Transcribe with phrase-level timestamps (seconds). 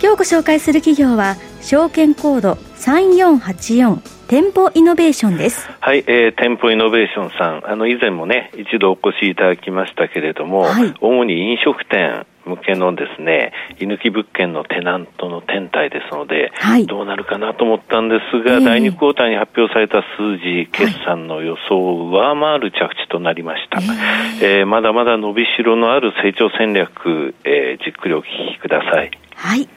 [0.00, 5.68] 今日ご紹介する企業は証券コード3484店舗イノベーションです。
[5.80, 23.80] はい、えー、店舗イノベーションさん、あの、以前もね、一度お越しいただきましたけれども、はい、主に飲食店向けのですね、居抜き物件のテナントの天体ですので、はい、どうなるかなと思ったんですが、えー、第2クォーターに発表された数字、決算の予想を上回る着地となりました。
[23.80, 29.10] えー、えー、まだまだ伸びしろのある成長戦略、えー、じっくりお聞きください。
[29.34, 29.68] はい。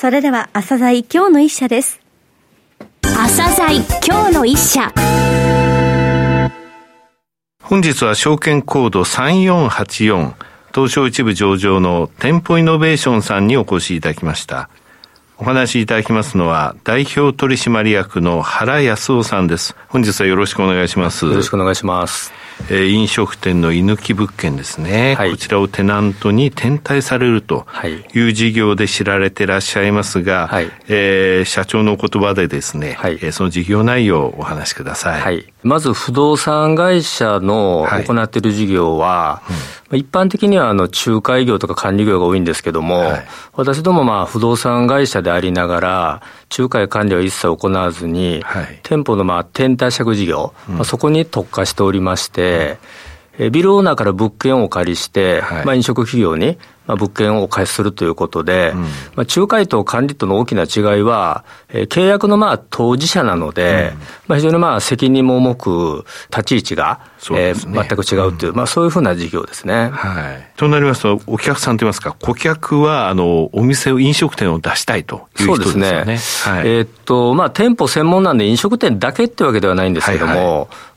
[0.00, 2.00] それでは、朝鮮今日の一社です。
[3.02, 4.90] 朝鮮今日の一社。
[7.62, 10.32] 本日は証券コード3484
[10.74, 14.70] 東証一部上場の店舗イノベーションさんにお越しいただきました。
[15.36, 19.76] お話しいただきますのは代表取締役の原康夫さんです。
[19.88, 21.26] 本日はよろしくお願いします。
[21.26, 22.32] よろしくお願いします
[22.68, 27.66] えー、飲食店の居抜き物件ですね、はい、こちらをテナントに転退されると
[28.14, 35.20] いう事業で知られていらっしゃいますが、はい、えー、社長の言葉でですね、はい、えー、その事業内容をお話しください。
[35.20, 39.42] はい、まず不動産会社の行っている事業は、
[39.90, 46.22] うん、一般的にはあの仲介業とか管理業が多いんですけども、はい、私どもまあ不動産会社でありながら、
[46.56, 52.78] 仲介管理は一切行わずに、はい、店舗のまあ転貸借事業、うん、まあ、そこに特化しておりまして、
[53.38, 67.00] うん、ビルオーナーから物件をお借りして、はい、まあ、飲食企業にまあ、物件をお貸しするということで、うん、まあ、仲介と管理との大きな違いは、えー、契約のまあ当事者なので、うん、まあ、非常にまあ責任も重く、立ち位置が、
[67.30, 69.90] ね、えー、全く違うという、うん、まあ、そういうふうな事業ですね。
[69.90, 75.88] はい、となりますと、お客さんといいますか、顧客はあのお店を、飲食店を出したいという人ですね。
[75.88, 76.54] そうですね。
[76.54, 80.46] はい、えー、っと、まあ、店舗専門なんで飲食店だけってわけではないんですけども、はい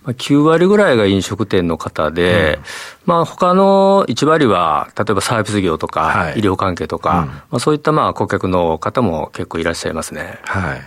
[0.05, 0.15] はい。
[0.15, 2.63] 9割ぐらいが飲食店の方で、うん、
[3.05, 10.39] まあ他の1割は、例えばサービス業とか、はい、医療関係とか、うん、まあ、そういったまあ顧客の方も結構いらっしゃいますね。
[10.43, 10.81] はい。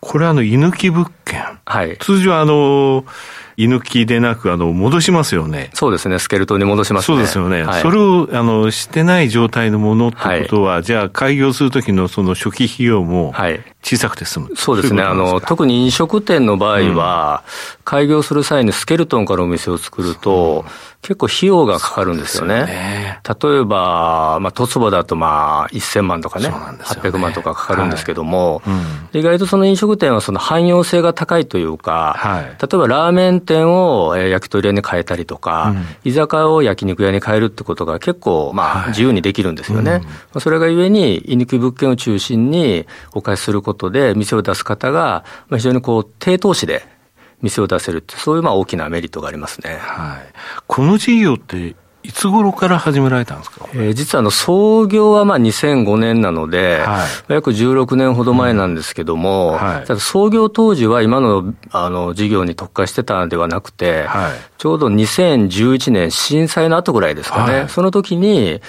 [0.00, 1.42] これあの、居抜き物件。
[1.64, 1.96] はい。
[1.98, 3.06] 通常あの、
[3.60, 5.70] 居抜きでなく、あの、戻しますよね。
[5.74, 7.16] そうですね、スケルトンに戻しますね。
[7.16, 7.62] そうですよね。
[7.62, 13.34] はい、それを、あの、してない状態のものってことは、はい、じゃあ、開業するときのその初期費用も、
[13.82, 15.02] 小さくて済む、はい、そうですね。
[15.02, 20.64] あの、特に飲食店の場合は、うん、開業する際にスケルトンからお店を作ると、
[21.02, 22.66] 結構費用がかかるんですよね。
[22.66, 23.20] ね。
[23.24, 26.54] 例えば、まあ、トツボだとまあ、1000万とかね、ね。
[26.54, 28.74] 800万とかかかるんですけども、はい。
[29.14, 35.74] うん、意外とその飲食店はその汎用性が高いというか、はい、例えばラーメン店を焼き鳥屋に変えたりとか、
[36.04, 39.90] うん、居酒屋を焼肉屋に変えるってことが結構まあ、自由にできるんですよね。
[39.90, 40.02] はい
[40.34, 46.86] うん、それがゆえに、居抜き物件を中心にお貸しすることで、店を出す方が、非常にこう、低投資で、
[47.42, 49.78] 店を出せるって、そういうまあ大きなメリットがありますね。
[49.80, 50.32] はい。
[50.66, 59.56] この事業っていつ頃から始められたんですか、えー、実はあの創業はまあ2005年なので、はい、約16年ほど前なんですけども、うん。
[59.56, 68.62] はい、ただ創業当時は今のあの事業に特化してたのではなくて、はい、ちょうど2011年震災の後ぐらいですかね、その時に、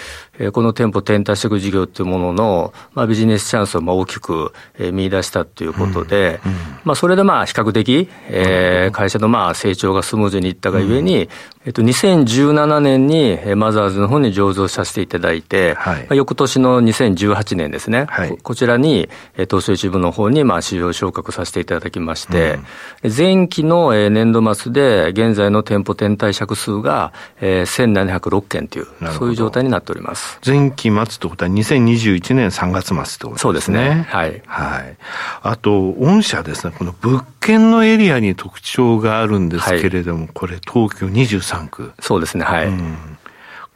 [0.53, 4.53] この店舗転退していく事業っていうものの、まあ、ビジネスチャンスをまあ大きく
[4.93, 11.29] 見出したということで、うんうん、まあ、それでまあ比較的、えー、会社のまあ成長がスムーズにいったがゆえに、
[11.65, 22.59] えっと、2017年にマザーズの方に上場させていただいて、はい、まあ、翌年の2018年ですね、はい、こちらに東証一部の方にまあ市場昇格させていただきまして、
[23.03, 28.87] うん、前期の年度末で現在の店舗転退借数が1706件という、
[29.17, 30.20] そういう状態になっております。
[30.45, 33.37] 前期末ということは2021年3月末ってことですね。
[33.37, 34.05] そうですね。
[34.07, 34.41] はい。
[34.45, 34.97] はい。
[35.43, 41.93] あと、御社ですね、この物件のエリアに特徴があるんですけれども、はい、これ東京23区。
[41.99, 42.67] そうですね、はい。
[42.67, 43.17] うん、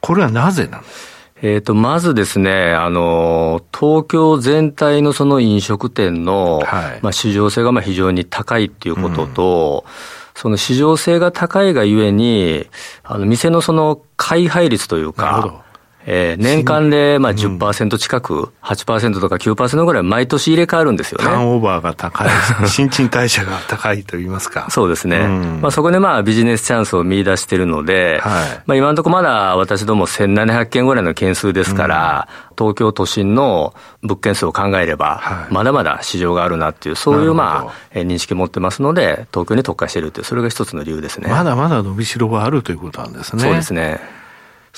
[0.00, 9.92] これはなぜなんですかえっ、と、まずですね、あの、東京全体のその飲食店の、はい、まあ、市場性がまあ非常に高いっていうことと、うん、
[10.34, 12.66] その市場性が高いがゆえに、
[13.04, 15.62] あの、店のその開廃率というか、
[16.08, 21.24] えー、年間でまあ10%近く、うん、8%とか9%ぐらい毎年入れ替わるんですよね。
[21.24, 22.28] ターンオーバーが高い、
[22.68, 24.68] 新陳代謝が高いと言いますか。
[24.70, 25.18] そうですね。
[25.18, 41.28] うん、まあそこでまあビジネスチャンスを見出しているので、はい、まあ今のところまだ私ども1700件ぐらいの件数ですから、うん、東京都心の物件数を考えれば、はい、まだまだ市場があるなっていう、そういうまあ認識持ってますので、東京に特化しているという、それが一つの理由ですね。
[41.28, 43.42] まだまだ伸びしろがあるということなんですね。
[43.42, 44.25] そうですね。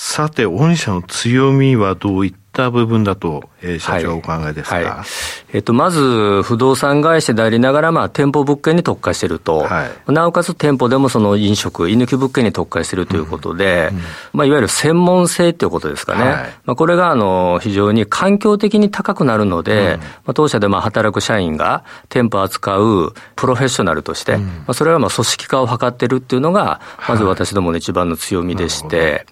[0.01, 2.48] さて、御社の強みはどういった？
[2.71, 4.85] 部分だとえー、社長お考えですか、はい。
[4.85, 5.07] はい、
[5.53, 14.03] えっと、まず、不動産会社でありながら、まあ、店舗物件に特化していると、はい、なおかつ店舗でもその飲食、居抜き物件に特化しているということで、うんうん、
[14.33, 16.55] まあ、いわゆる専門性ということですかね。
[16.65, 29.27] まあ、これが、あの、非常に環境的に高くなるので、うん、まあ、当社でまあ働く社員が店舗を扱うプロフェッショナルとして、まあ、それはまあ組織化を図っているっていうのが、まず私どもの一番の強みでして、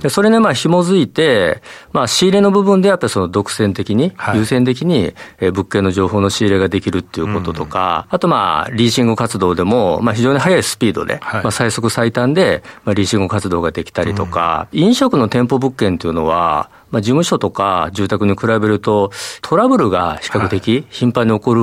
[0.00, 1.62] でそれね、まあ、紐づいて、
[1.92, 19.10] まあ、仕入れの部分でやっぱりその独占的に、優先的に物件の情報の仕入れができるっていうこととか、あとまあ、リーシング活動でも、まあ非常に速いスピードで、まあ最速最短で、まあリーシング活動ができたりとか、飲食の店舗物件っていうのは、まあ、事務所とか住宅に比べると、
[19.42, 21.60] トラブルが比較的頻繁に起こる、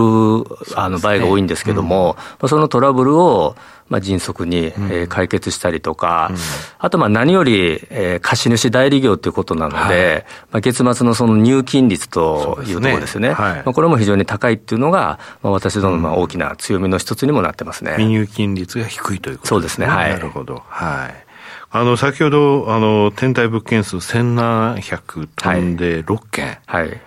[0.75, 3.55] あの場合が多いんですけども、そのトラブルを、
[3.89, 6.31] まあ、迅速に、え解決したりとか、
[6.77, 17.91] あとまあ何より、え貸主代理業ということなので、まあ、月末のその入金率というところですね、まあ、これも非常に高いっていうのが、まあ、私どもの大きな強みの一つにもなってますね。
[17.91, 19.87] 未入金率が低いということですね。
[19.87, 20.11] そうですね、はい。
[20.11, 20.63] なるほど。
[20.67, 21.26] はい。
[21.79, 26.57] あの、先ほど、あの、天体物件数1700飛んで6件。
[26.65, 26.87] はい。
[26.87, 27.01] はい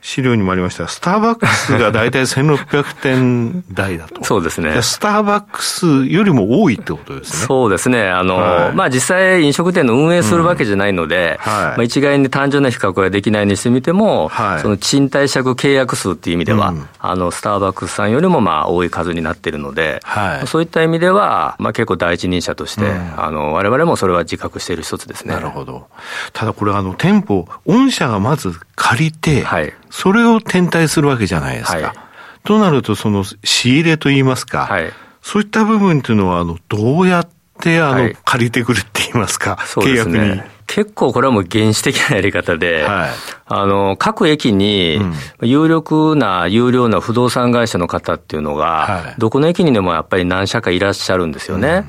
[0.00, 4.22] 資料にもありました、スターバックスが大体1600点台だと。
[4.24, 4.80] そうですね。
[4.82, 7.46] スターバックスよりも多いってことですね。
[7.46, 8.08] そうですね。
[8.08, 25.34] あの、はい、まあ実際飲食店の運営するわけじゃないので、うんはい、まあ一概に単純な比較はできないにしてみても、はい、その賃貸借契約数っていう意味では、うん、あの、スターバックスさんよりもまあ多い数になっているので、はい、そういった意味では、まあ結構第一人者として、うん、あの、我々もそれは自覚している一つですね。
[25.34, 25.88] なるほど。
[26.32, 31.78] ただこれあの、店舗、御社がまず借りて、はい、それを転退するわけじゃないですか。
[31.78, 31.96] はい、
[32.44, 34.92] となると、その仕入れといいますか、はい、
[35.22, 37.28] そういった部分っていうのは、あの、どうやっ
[37.60, 40.42] て、あの、はい、借りてくるって言いますか、契約に。
[40.66, 43.10] 結構これはもう原始的なやり方で、はい、
[43.46, 45.00] あの、各駅に、
[45.40, 51.68] 有力な、有料な不動産会社の方っていうのが、はい、どこの駅にでもやっぱり何社かいらっしゃるんですよね。
[51.68, 51.86] うん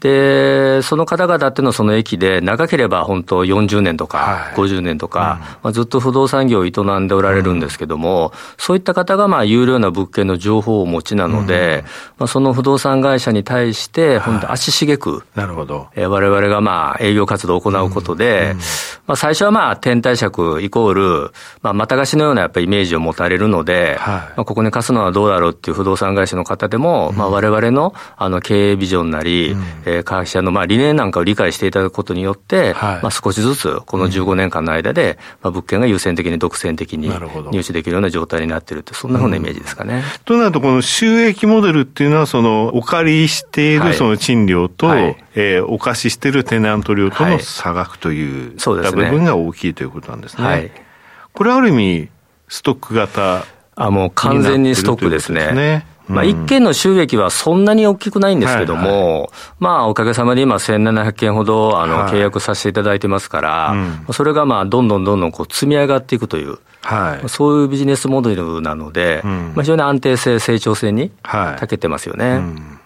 [0.00, 11.84] で、その方々っていうのはその駅で長ければ本当40年とか50年とか、はいうん、まあ、ずっと不動産業を営んでおられるんですけども、うん、そういった方がまあ有料な物件の情報をお持ちなので、うん、
[12.18, 15.88] まあ、その不動産会社に対して本当足しげく、はい、なるほど。
[15.96, 18.54] え我々がまあ営業活動を行うことで、
[19.06, 20.28] まあ、最初はまあ天体借
[20.64, 29.56] イコール、まあ、また貸しのようなやっぱりイメージを持たれるので、はい、まあ、ここに貸すのはどうだろうっていう不動産会社の方でも、まあ、我々のあの経営ビジョンなり、
[29.88, 40.02] えー、会社のまあ理念なんかを理解していただくことによって、はい、まあ少しずつこの15年間の間で、まあ物件が優先的に独占的に入手できるような状態になっているって、そんなふうなイメージですかね。
[40.24, 50.44] となると、この収益モデルっていうのは、そのお借りしているその賃料と、はい、えー、お貸ししているテナント料との差額という、はい、部分が大きいということなんですね。
[50.44, 50.70] はい、
[51.32, 52.08] これある意味、
[52.48, 53.44] ストック型
[53.78, 55.86] あ、もう完全にストックですね。
[56.08, 59.28] まあ、一件の収益はそんなに大きくないんですけども、はいはい、
[59.58, 72.24] まあ、おかげさまで今1700件ほど、あの、契約させていただいてますから、うん、それがまあ、どんどんどんどんこう積み上がっていくという、はい、そういうビジネスモデルなので、うん、まあ、非常に安定性、成長性に長けてますよね。
[72.24, 72.77] うん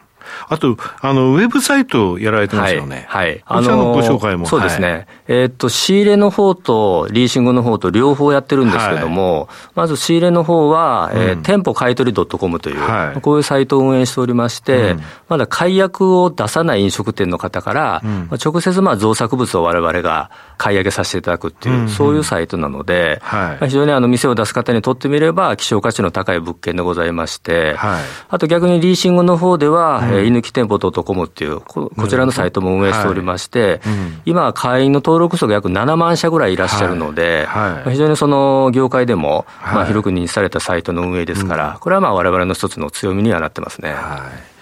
[0.49, 3.07] あと、あの、ウェブサイトやられてますよね。
[3.09, 3.29] はい。
[3.29, 4.47] はい、あのご紹介も。
[4.47, 4.91] そうですね。
[4.91, 21.83] はい、えー、っと、仕入れの方とリーシングの方と両方やってるんですけども、はい、まず仕入れの方は、うん、えー、店舗買取 .com という、はい、こういうサイトを運営しておりまして、うん、まだ解約を出さない飲食店の方から、うん、直接まあ造作物を我々が買い上げさせていただくっていう、うん。
[21.83, 33.73] うん、そういうサイトなので、はい、非常にあの店を出す方にとってみれば、希少価値の高い物件でございまして、はい、あと逆にリーシングの方では、うん、えー、居抜き店舗 .com っていうこ、こちらのサイトも運営しておりまして、はい。
[33.75, 43.93] うん、今、会員の登録数が約7万社ぐらいいらっしゃるので、はい、非常にその業界でも、まあ、広く認知されたサイトの運営ですから、これはまあ我々の一つの強みにはなってますね。
[43.93, 44.53] はい。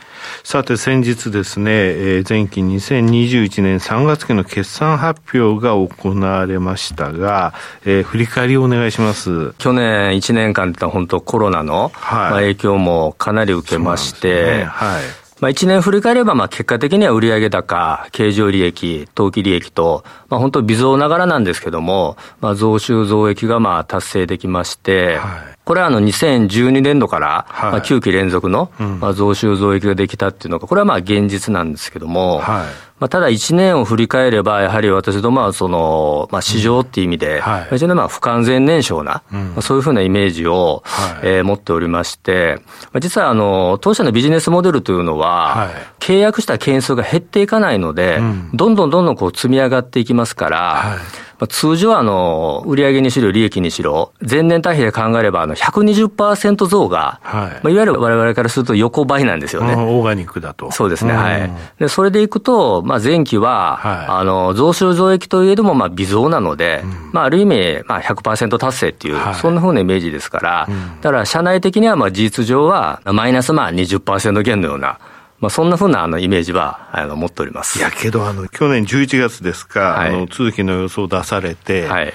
[0.43, 9.53] さて先日ですね、えー、前期2021年3月期の決算発表が行われましたが、えー、振り返りをお願いします。
[9.59, 15.03] 去年1年間って本当コロナの、はい、まあ、影響もかなり受けまして、ね、はい
[15.41, 28.71] まあ、1年振り返れば、まあ、結果的には売上高、経常利益、当期利益と、まあ、本当微増ながらなんですけども、まあ、増収増益がまあ達成できまして、はい、これはあの2012年度から、まあ、9期連続の、
[29.01, 57.51] まあ、増収増益ができたっていうのが、これはまあ現実なんですけども、はいまあ、ただ1年を振り返れば、やはり私どもはその、まあ、市場っていう意味で、はい、非常にまあ不完全燃焼な、うん、まあ、そういうふうなイメージを、はい、えー、持っておりまして、まあ、実はあの当社のビジネスモデルというのは、はい、契約した件数が減っていかないので、うん、どんどんどんどんこう積み上がっていきますから、はいまあ、通常あの、売上にしろ利益にしろ、前年対比で考えればあの120%増が、はい。
[57.51, 59.75] まあ、いわゆる我々からすると横ばいなんですよね。
[59.75, 60.71] オーガニックだと。
[60.71, 61.51] そうですね、はい。
[61.79, 74.99] で、それでいくと、まあ、前期は、はい、あの、増収増益といえども、まあ、微増なので、うん、まあ、ある意味、まあ100%達成っていう、はい、そんなふうなイメージですから、うん、だから社内的にはまあ事実上は、マイナスまあ20%減のような、
[75.41, 77.79] まあ、そんなふうなあのイメージはあの持っております。
[77.79, 82.13] いやけど、あの、去年11月ですか、はい、あの、通期の予想出されて、はい、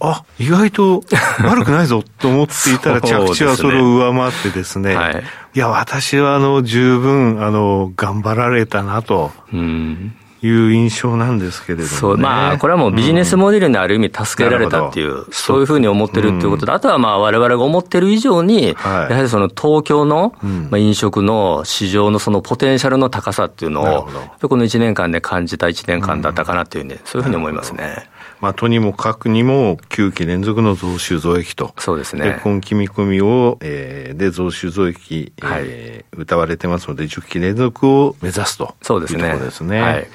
[0.00, 1.04] あ、意外と
[1.42, 9.32] 悪くないぞと思っていたら 着地はそれを上回ってですね、はい、いや、私はあの、十分、あの、頑張られたなと。
[9.52, 16.74] うんいう印象なんですけれども、ね、そう、まあ、これはもうビジネスモデルにある意味助けられたっていう、うん、そういうふうに思ってるっていうことで、う。
[16.74, 20.34] ん、あとはまあ、我々が思ってる以上に、はい、やはりその東京の、
[20.70, 24.08] まあ、飲食の市場のそのポテンシャルの高さっていうのを、
[24.48, 28.08] この1年間で感じた1年間だったかなというね、そういうふうに思いますね。
[28.40, 31.74] まあ、とにもかくにも9期連続の増収増益と。
[31.78, 32.40] そうですね。
[32.42, 39.22] 今期見込みを、えー、で増収増益、はい、えー、歌われてますので、10期連続を目指すとそうですね。
[39.22, 39.80] ところですね。
[39.80, 40.08] はい。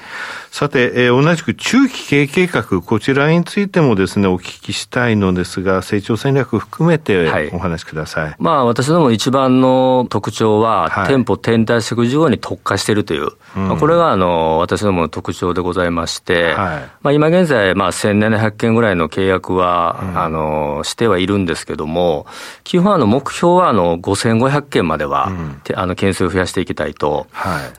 [0.53, 8.23] さて、えー、同じく中期経営計画、こちらについてもですね、お聞きしたいのですが、成長戦略含めてお話しください。
[8.25, 22.27] はい、まあ、私ども一番の特徴は、はい、店舗天体食事業に特化しているという、うん、まあ、これがあの私どもの特徴でございまして、はい、まあ、今現在、まあ、1700件ぐらいの契約は、うん、あのしてはいるんですけども、
[22.63, 27.25] 基本あの目標はあの5500件までは、うん、あの件数を増やしていきたいと。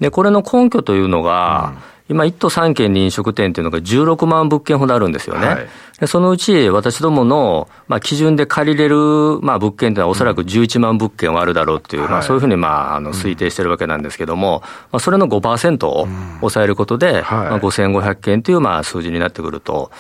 [0.01, 5.47] でこれの根拠というのが、今、1都3県に飲食店というのが16万物件ほどあるんですよね。
[5.47, 5.59] は
[6.03, 16.07] い、そのうち私どもの、まあ、基準で借りれる、まあ、物件というのはおそらく11万物件はあるだろうという、うん、まあ、そういうふうに、まあ、あの推定してるわけなんですけども、まあ、それの5%を
[16.41, 19.91] 抑えることで、うんはい、まあ、5500件というまあ数字になってくると、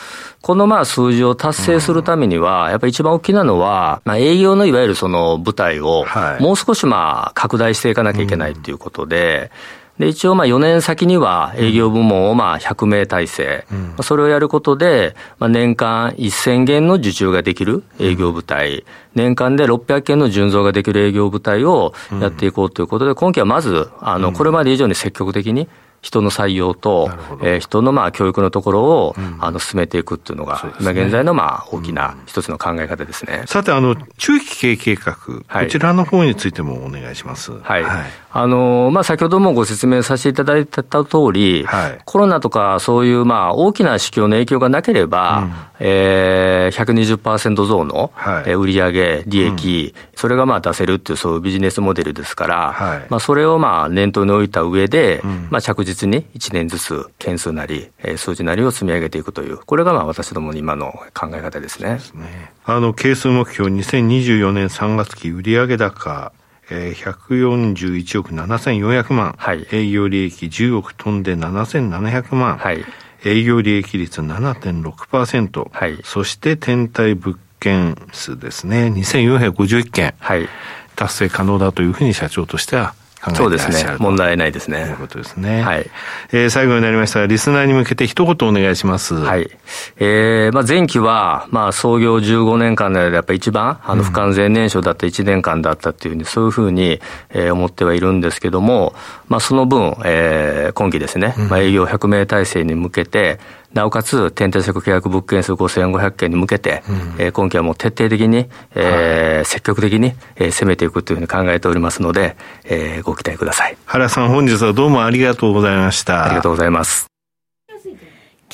[0.43, 6.05] このまあ数字を達成するためには、やっぱり一番大きなのは、まあ、営業のいわゆるその舞台を、
[6.39, 18.85] もう少しまあ拡大していかなきゃいけないということで、うんで、一応まあ4年先には営業部門をまあ100名体制、うん、それをやることで、まあ、年間1000件の受注ができる営業部隊、うん、
[19.15, 25.69] 年間で600件の純増ができる営業部隊をやっていこうということで、今期はまず、あの、これまで以上に積極的に、
[26.05, 27.09] 人の採用と、
[27.41, 33.45] えー、人のまあ教育のところを、うん、あの進めていくっていうのが、ね、今現在のまあ大きな一つの考え方ですね。
[33.47, 35.15] さて、あの、中期経営計画、
[35.47, 37.53] はい、こちらの方についてもお願いします。
[37.53, 37.83] はい。
[37.83, 61.99] はい、あの、まあ、先ほどもご説明させていただいた通り、はい、コロナとかそういうまあ大きな市況の影響がなければ、うん、えー、120%増の、はい、売上利益、うん、それがまあ出せるっていうそういうビジネスモデルですから、はい、まあ、それをまあ念頭に置いた上で、うん、まあ、着実実に1年ずつ件数なり、数字なりを積み上げていくという、これがまあ私どもの今の考え方ですね。
[62.01, 62.53] すね。
[62.65, 66.33] あの、係数目標2024年3月期売上高、
[66.71, 72.85] えー、141億7400万、はい、営業利益10億飛んで7700万、はい、
[73.25, 80.49] 営業利益率7.6%、はい、そして天体物件数ですね、2451件、はい、
[80.97, 82.95] 達成可能だというふうに社長としては
[83.25, 83.97] 考えてらっしゃるそうですね。
[83.99, 84.85] 問題ないですね。
[84.85, 85.63] ということですね。
[85.63, 85.91] はい。
[86.33, 89.15] えー、最後になりましたが、リスナーに向けて一言お願いします。
[89.15, 89.51] はい。
[89.99, 97.01] えー、まあ前期は、まあ創業15年間でやっぱり一番、あの不完全燃焼だった1年間だったっていうふうに、そういうふうに、
[97.31, 98.95] えー、思ってはいるんですけども、
[99.29, 103.41] まあその分、えー、今期ですね、まあ営業100名体制に向けて、
[103.75, 113.77] なおかつ、天体借契約物件数5500件に向けて、うん、えー、今期はもう徹底的に、えー、はい、積極的に、えー、攻めていくというふうに考えておりますので、えー、ご期待ください。
[113.85, 116.25] 原さん、本日はどうもありがとうございました。
[116.25, 117.07] ありがとうございます。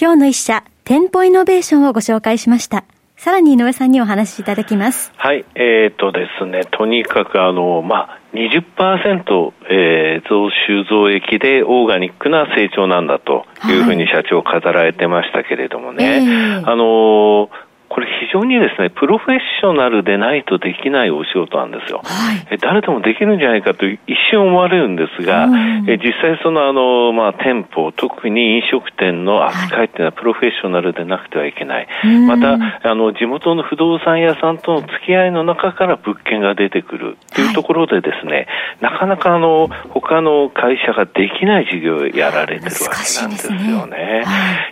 [0.01, 2.85] 今日の一社、店舗イノベーションをご紹介しました。
[3.21, 5.13] さらに井上さんにお話しいただきます。
[5.19, 16.29] はい、えっ、ー、とですね、とにかくあの、まあ、20%、えー、増収増益でオーガニックな成長なんだというふうに社長語られてましたけれどもね、はいえ。
[16.65, 17.51] ー、あの
[17.91, 22.01] これ非常にですね、プロフェッショナルでないとできないお仕事なんですよ。
[22.05, 23.99] はい、誰でもできるんじゃないかと一
[24.31, 31.89] 瞬思われるんですが、うん、え実際そのあの、まあ、店舗、特に飲食店の扱いっていうのはプロフェッショナルでなくてはいけない。
[31.91, 38.47] はい、また、あの、地元の不動産屋さんとの付き合いの中から物件が出てくるっていうところでですね、
[38.81, 43.97] はい、なかなかあの、他の会社ができない事業をやられてるわけなんですよね。
[43.97, 44.25] ね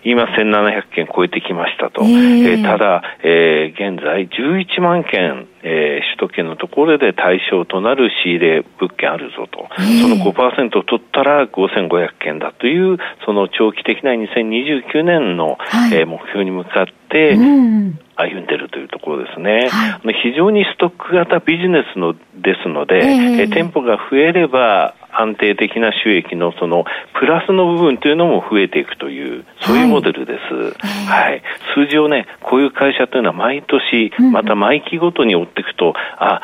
[0.05, 2.03] 今1700件超えてきましたと。
[2.05, 26.85] えー、えー、ただ、えー、現在11万件えー、首都圏のところで対象となる仕入れ物件あるぞと、その5%を取ったら5500件だという、その長期的な2029年の、はい、えー、目標に向かって、歩んでるというところですね、はい、非常にストック型ビジネスのですので、えー、店舗が増えれば安定的な収益のその
[27.19, 30.55] プラスの部分というのも増えていくという、そういうモデルです。
[30.87, 31.31] はい。
[31.31, 31.43] はい、
[31.75, 36.41] 数字をね、こういう会社というのは毎年、また毎期ごとに追っていくと、あ、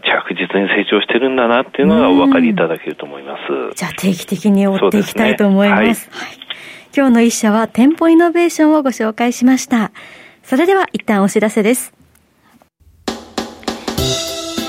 [0.00, 3.76] 着実に成長してるんだなっていうのがお分かりいただけると思います。
[3.76, 6.02] じゃあ定期的に追っていきたいと思います。
[6.02, 6.38] すねはい、はい、
[6.96, 9.92] 今日の一社は店舗イノベーションをご紹介しました。
[10.42, 11.93] それでは一旦お知らせです。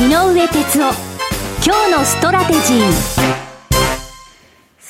[0.00, 0.94] 井上哲夫。
[1.62, 3.39] 今日のストラテジー。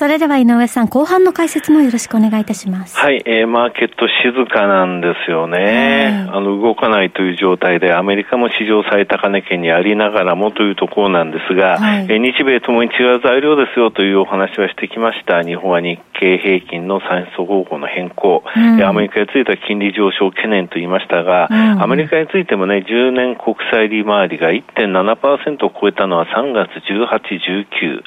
[0.00, 2.96] それでは井上さん、後半の解説もよろしくお願いいたします。
[2.96, 6.26] はい、えー、マーケット静かなんですよね。
[6.32, 15.42] あの、動かないという状態で、アメリカも史上最高値圏にありながらもというところなんですが、はい、えー、日米ともに違う材料ですよというお話はしてきました。
[15.42, 27.20] 日本は日経平均の算出方法の変更、うん、アメリカについては金利上昇懸念と言いましたが、うん、アメリカについてもね、10年国債利回りが1.7%を超えたのは3月18、
[27.68, 28.00] 19、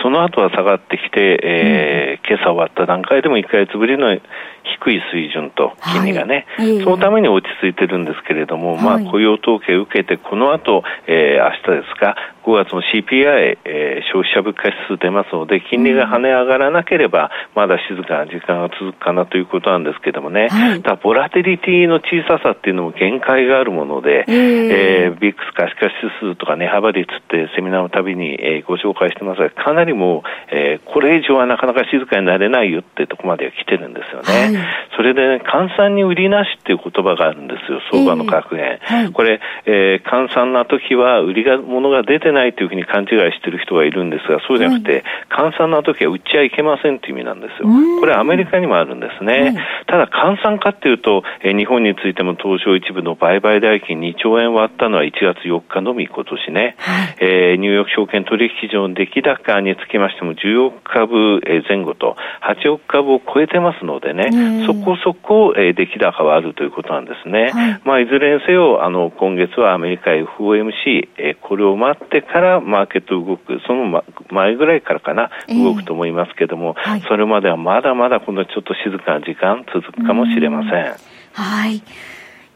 [0.00, 34.58] その後は下がってきて、えー、今朝終わった段階でも1か月ぶりの低い水準と、金利がね、はい、そのために落ち着いてるんですけれども、はい、まあ、雇用統計を受けて、この後、えー、明日ですか、5月の CPI、えー、消費者物価指数出ますので、金利が跳ね上がらなければ、まだ静かな時間が続くかなということなんですけどもね、はい、ただ、ボラテリティの小ささっていうのも限界があるもので、えー、えー、ビックス可視化指数とか値幅率ってセミナーのたびに、えー、ご紹介してますが、かなりもう、えー、これ以上はなかなか静かになれないよってとこまでは来てるんですよね。
[34.58, 38.64] はい、それで、ね、換算に売りなしっていう言葉があるんですよ、相場の格言。
[38.64, 38.94] えー。
[39.02, 47.68] はい、これ、えー、換算な時は売りが、ものが出てないというふうに勘違いしてる人がいるんですが、そうじゃなくて、換算な時は売っちゃいけませんという意味なんですよ。
[48.00, 49.56] これアメリカにもあるんですね。
[49.86, 56.76] ただ換算かっていうと、えー、日本についても東証一部の売買代金2兆円割ったのは1月4日のみ今年ね。
[56.78, 67.50] はい、えー、ニューヨーク証券取引所の出来高につきましても10億株前後と8億株を超えてますのでね、そこそこ、えー、出来高はあるということなんですね。
[67.52, 80.94] はい、まあ、いずれにせよ、あの、今月はアメリカ FOMC、えー、これを待ってからマーケット動く、その前ぐらいからかな、動くと思いますけども、えーはい、それまではまだまだこのちょっと静かな時間続くかもしれません。
[81.32, 81.82] はい。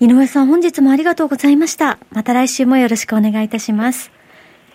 [0.01, 1.99] 井上さん、本日もありがとうございました。
[2.13, 4.11] また来週もよろしくお願いいたします。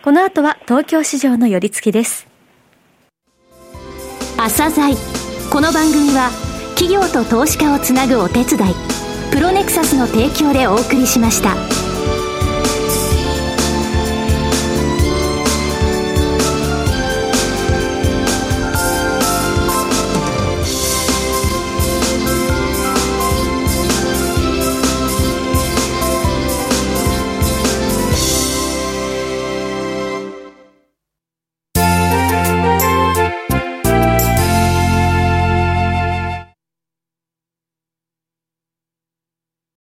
[0.01, 2.27] この後は東京市場の寄り付きです。
[4.37, 4.95] 朝鮮
[5.51, 6.29] この番組は
[6.75, 8.73] 企業と投資家をつなぐお手伝い
[9.31, 11.78] プロネクサスの提供でお送りしました。